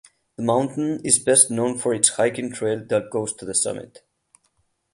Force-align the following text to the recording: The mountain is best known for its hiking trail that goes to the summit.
The 0.35 0.41
mountain 0.41 0.99
is 1.05 1.19
best 1.19 1.51
known 1.51 1.77
for 1.77 1.93
its 1.93 2.09
hiking 2.15 2.51
trail 2.51 2.83
that 2.89 3.11
goes 3.11 3.33
to 3.33 3.45
the 3.45 3.53
summit. 3.53 3.99